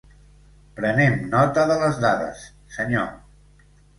Prenem 0.79 1.17
nota 1.33 1.67
de 1.73 1.77
les 1.83 2.01
dades, 2.07 2.41
senyor. 2.79 3.13